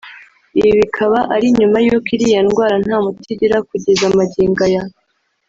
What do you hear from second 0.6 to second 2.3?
bikaba ari nyuma y’uko